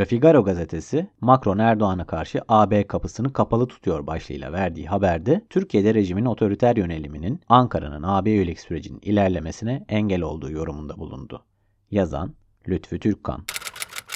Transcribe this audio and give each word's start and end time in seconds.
Le 0.00 0.04
Figaro 0.04 0.44
gazetesi 0.44 1.10
Macron 1.20 1.58
Erdoğan'a 1.58 2.06
karşı 2.06 2.40
AB 2.48 2.86
kapısını 2.86 3.32
kapalı 3.32 3.66
tutuyor 3.66 4.06
başlığıyla 4.06 4.52
verdiği 4.52 4.86
haberde 4.86 5.46
Türkiye'de 5.50 5.94
rejimin 5.94 6.24
otoriter 6.24 6.76
yöneliminin 6.76 7.40
Ankara'nın 7.48 8.02
AB 8.02 8.30
üyelik 8.30 8.60
sürecinin 8.60 9.00
ilerlemesine 9.02 9.84
engel 9.88 10.22
olduğu 10.22 10.50
yorumunda 10.50 10.98
bulundu. 10.98 11.44
Yazan 11.90 12.34
Lütfü 12.68 12.98
Türkkan. 12.98 13.44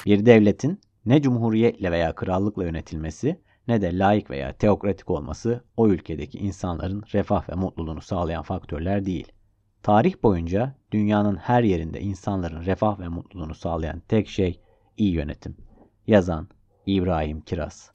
Bir 0.05 0.25
devletin 0.25 0.79
ne 1.05 1.21
cumhuriyetle 1.21 1.91
veya 1.91 2.15
krallıkla 2.15 2.63
yönetilmesi 2.63 3.39
ne 3.67 3.81
de 3.81 3.97
laik 3.97 4.29
veya 4.29 4.53
teokratik 4.53 5.09
olması 5.09 5.63
o 5.77 5.87
ülkedeki 5.87 6.37
insanların 6.37 7.03
refah 7.13 7.49
ve 7.49 7.55
mutluluğunu 7.55 8.01
sağlayan 8.01 8.43
faktörler 8.43 9.05
değil. 9.05 9.31
Tarih 9.83 10.13
boyunca 10.23 10.75
dünyanın 10.91 11.35
her 11.35 11.63
yerinde 11.63 12.01
insanların 12.01 12.65
refah 12.65 12.99
ve 12.99 13.07
mutluluğunu 13.07 13.55
sağlayan 13.55 13.99
tek 14.07 14.27
şey 14.27 14.59
iyi 14.97 15.11
yönetim. 15.11 15.57
Yazan 16.07 16.47
İbrahim 16.85 17.41
Kiraz. 17.41 17.91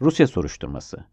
Rusya 0.00 0.26
soruşturması. 0.26 1.04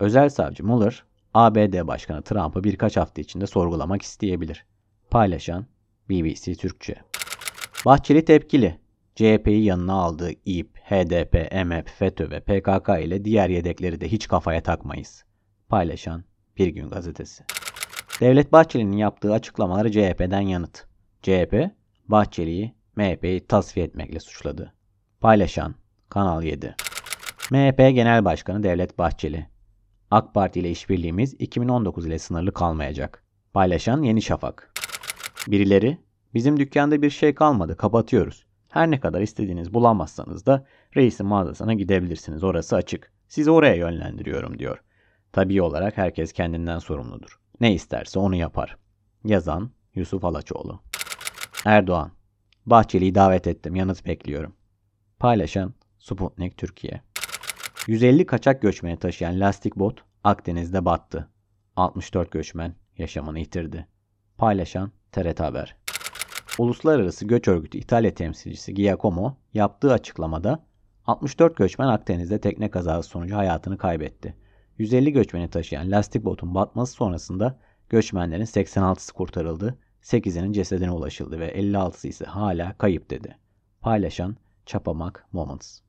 Özel 0.00 0.28
savcı 0.28 0.66
Mueller, 0.66 1.04
ABD 1.34 1.86
Başkanı 1.86 2.22
Trump'ı 2.22 2.64
birkaç 2.64 2.96
hafta 2.96 3.20
içinde 3.20 3.46
sorgulamak 3.46 4.02
isteyebilir. 4.02 4.66
Paylaşan 5.10 5.66
BBC 6.10 6.54
Türkçe. 6.54 6.96
Bahçeli 7.86 8.24
tepkili. 8.24 8.78
CHP'yi 9.14 9.64
yanına 9.64 9.92
aldığı 9.92 10.30
İP, 10.44 10.78
HDP, 10.78 11.52
MHP, 11.64 11.88
FETÖ 11.88 12.30
ve 12.30 12.40
PKK 12.40 12.88
ile 13.04 13.24
diğer 13.24 13.48
yedekleri 13.48 14.00
de 14.00 14.12
hiç 14.12 14.28
kafaya 14.28 14.62
takmayız. 14.62 15.24
Paylaşan 15.68 16.24
Bir 16.56 16.68
Gün 16.68 16.88
Gazetesi. 16.88 17.44
Devlet 18.20 18.52
Bahçeli'nin 18.52 18.96
yaptığı 18.96 19.32
açıklamaları 19.32 19.92
CHP'den 19.92 20.40
yanıt. 20.40 20.86
CHP, 21.22 21.70
Bahçeli'yi, 22.08 22.74
MHP'yi 22.96 23.46
tasfiye 23.46 23.86
etmekle 23.86 24.20
suçladı. 24.20 24.77
Paylaşan 25.20 25.74
Kanal 26.08 26.42
7. 26.42 26.76
MHP 27.50 27.76
Genel 27.76 28.24
Başkanı 28.24 28.62
Devlet 28.62 28.98
Bahçeli. 28.98 29.46
AK 30.10 30.34
Parti 30.34 30.60
ile 30.60 30.70
işbirliğimiz 30.70 31.34
2019 31.38 32.06
ile 32.06 32.18
sınırlı 32.18 32.52
kalmayacak. 32.52 33.24
Paylaşan 33.52 34.02
Yeni 34.02 34.22
Şafak. 34.22 34.72
Birileri, 35.48 35.98
bizim 36.34 36.60
dükkanda 36.60 37.02
bir 37.02 37.10
şey 37.10 37.34
kalmadı, 37.34 37.76
kapatıyoruz. 37.76 38.46
Her 38.68 38.90
ne 38.90 39.00
kadar 39.00 39.20
istediğiniz 39.20 39.74
bulamazsanız 39.74 40.46
da 40.46 40.66
reisin 40.96 41.26
mağazasına 41.26 41.74
gidebilirsiniz, 41.74 42.44
orası 42.44 42.76
açık. 42.76 43.12
Sizi 43.28 43.50
oraya 43.50 43.74
yönlendiriyorum 43.74 44.58
diyor. 44.58 44.82
Tabii 45.32 45.62
olarak 45.62 45.96
herkes 45.96 46.32
kendinden 46.32 46.78
sorumludur. 46.78 47.38
Ne 47.60 47.74
isterse 47.74 48.18
onu 48.18 48.36
yapar. 48.36 48.76
Yazan 49.24 49.70
Yusuf 49.94 50.24
Alaçoğlu. 50.24 50.80
Erdoğan. 51.64 52.10
Bahçeli'yi 52.66 53.14
davet 53.14 53.46
ettim, 53.46 53.76
yanıt 53.76 54.06
bekliyorum. 54.06 54.57
Paylaşan 55.18 55.74
Sputnik 55.98 56.56
Türkiye. 56.56 57.00
150 57.86 58.26
kaçak 58.26 58.62
göçmeni 58.62 58.98
taşıyan 58.98 59.40
lastik 59.40 59.76
bot 59.76 60.04
Akdeniz'de 60.24 60.84
battı. 60.84 61.28
64 61.76 62.30
göçmen 62.32 62.74
yaşamını 62.98 63.38
yitirdi. 63.38 63.86
Paylaşan 64.36 64.92
TRT 65.12 65.40
Haber. 65.40 65.76
Uluslararası 66.58 67.26
Göç 67.26 67.48
Örgütü 67.48 67.78
İtalya 67.78 68.14
temsilcisi 68.14 68.74
Giacomo 68.74 69.36
yaptığı 69.54 69.92
açıklamada 69.92 70.64
64 71.06 71.56
göçmen 71.56 71.88
Akdeniz'de 71.88 72.40
tekne 72.40 72.70
kazası 72.70 73.08
sonucu 73.08 73.36
hayatını 73.36 73.78
kaybetti. 73.78 74.34
150 74.78 75.12
göçmeni 75.12 75.50
taşıyan 75.50 75.90
lastik 75.90 76.24
botun 76.24 76.54
batması 76.54 76.92
sonrasında 76.92 77.58
göçmenlerin 77.88 78.44
86'sı 78.44 79.12
kurtarıldı, 79.12 79.78
8'inin 80.02 80.52
cesedine 80.52 80.90
ulaşıldı 80.90 81.40
ve 81.40 81.58
56'sı 81.60 82.08
ise 82.08 82.24
hala 82.24 82.78
kayıp 82.78 83.10
dedi. 83.10 83.38
Paylaşan 83.80 84.36
Çapamak 84.68 85.26
Moments. 85.32 85.80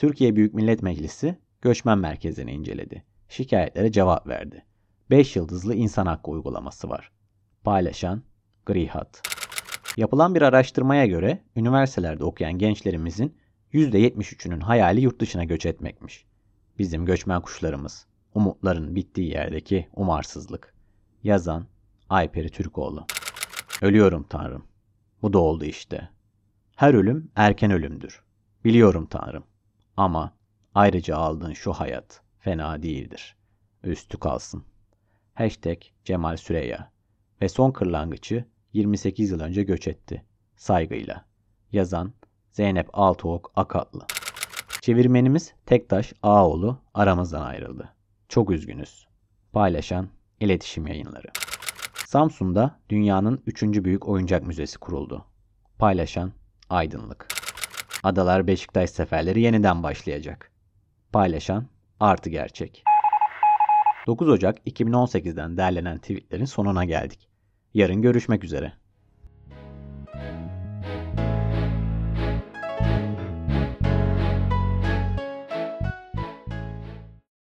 Türkiye 0.00 0.36
Büyük 0.36 0.54
Millet 0.54 0.82
Meclisi 0.82 1.38
göçmen 1.60 1.98
merkezini 1.98 2.52
inceledi. 2.52 3.04
Şikayetlere 3.28 3.92
cevap 3.92 4.26
verdi. 4.26 4.64
5 5.10 5.36
yıldızlı 5.36 5.74
insan 5.74 6.06
hakkı 6.06 6.30
uygulaması 6.30 6.90
var. 6.90 7.12
Paylaşan 7.64 8.22
Grihat. 8.66 9.22
Yapılan 9.96 10.34
bir 10.34 10.42
araştırmaya 10.42 11.06
göre 11.06 11.42
üniversitelerde 11.56 12.24
okuyan 12.24 12.58
gençlerimizin 12.58 13.36
%73'ünün 13.72 14.60
hayali 14.60 15.00
yurt 15.00 15.20
dışına 15.20 15.44
göç 15.44 15.66
etmekmiş. 15.66 16.24
Bizim 16.78 17.06
göçmen 17.06 17.40
kuşlarımız. 17.40 18.06
Umutların 18.34 18.94
bittiği 18.94 19.30
yerdeki 19.30 19.88
umarsızlık. 19.94 20.74
Yazan 21.22 21.66
Ayperi 22.08 22.48
Türkoğlu. 22.48 23.06
Ölüyorum 23.82 24.26
Tanrım. 24.28 24.64
Bu 25.22 25.32
da 25.32 25.38
oldu 25.38 25.64
işte. 25.64 26.08
Her 26.82 26.94
ölüm 26.94 27.30
erken 27.36 27.70
ölümdür. 27.70 28.22
Biliyorum 28.64 29.06
Tanrım. 29.06 29.44
Ama 29.96 30.32
ayrıca 30.74 31.16
aldığın 31.16 31.52
şu 31.52 31.72
hayat 31.72 32.20
fena 32.38 32.82
değildir. 32.82 33.36
Üstü 33.84 34.18
kalsın. 34.18 34.64
Hashtag 35.34 35.78
Cemal 36.04 36.36
Süreyya. 36.36 36.92
Ve 37.42 37.48
son 37.48 37.70
kırlangıcı 37.70 38.44
28 38.72 39.30
yıl 39.30 39.40
önce 39.40 39.62
göç 39.62 39.88
etti. 39.88 40.24
Saygıyla. 40.56 41.24
Yazan 41.72 42.12
Zeynep 42.52 42.88
Altıok 42.92 43.52
Akatlı. 43.56 44.06
Çevirmenimiz 44.80 45.54
Tektaş 45.66 46.12
Ağoğlu 46.22 46.78
aramızdan 46.94 47.42
ayrıldı. 47.42 47.88
Çok 48.28 48.50
üzgünüz. 48.50 49.06
Paylaşan 49.52 50.08
İletişim 50.40 50.86
Yayınları. 50.86 51.28
Samsun'da 52.06 52.80
dünyanın 52.88 53.42
3. 53.46 53.62
büyük 53.62 54.08
oyuncak 54.08 54.46
müzesi 54.46 54.78
kuruldu. 54.78 55.24
Paylaşan 55.78 56.32
Aydınlık. 56.72 57.28
Adalar 58.02 58.46
Beşiktaş 58.46 58.90
seferleri 58.90 59.40
yeniden 59.40 59.82
başlayacak. 59.82 60.50
Paylaşan 61.12 61.66
Artı 62.00 62.30
Gerçek. 62.30 62.84
9 64.06 64.28
Ocak 64.28 64.66
2018'den 64.66 65.56
derlenen 65.56 65.98
tweetlerin 65.98 66.44
sonuna 66.44 66.84
geldik. 66.84 67.28
Yarın 67.74 68.02
görüşmek 68.02 68.44
üzere. 68.44 68.72